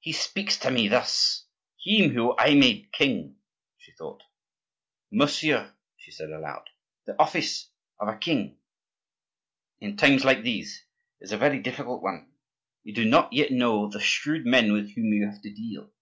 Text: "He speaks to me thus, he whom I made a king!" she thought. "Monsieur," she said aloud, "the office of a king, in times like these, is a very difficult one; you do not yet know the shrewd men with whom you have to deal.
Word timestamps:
"He 0.00 0.10
speaks 0.10 0.56
to 0.58 0.72
me 0.72 0.88
thus, 0.88 1.44
he 1.76 2.08
whom 2.08 2.34
I 2.36 2.54
made 2.56 2.86
a 2.86 2.88
king!" 2.88 3.36
she 3.78 3.92
thought. 3.92 4.24
"Monsieur," 5.12 5.72
she 5.96 6.10
said 6.10 6.30
aloud, 6.32 6.68
"the 7.06 7.16
office 7.16 7.70
of 8.00 8.08
a 8.08 8.16
king, 8.18 8.58
in 9.78 9.96
times 9.96 10.24
like 10.24 10.42
these, 10.42 10.82
is 11.20 11.30
a 11.30 11.38
very 11.38 11.60
difficult 11.60 12.02
one; 12.02 12.32
you 12.82 12.92
do 12.92 13.04
not 13.08 13.32
yet 13.32 13.52
know 13.52 13.86
the 13.88 14.00
shrewd 14.00 14.46
men 14.46 14.72
with 14.72 14.90
whom 14.96 15.12
you 15.12 15.28
have 15.30 15.40
to 15.42 15.54
deal. 15.54 15.92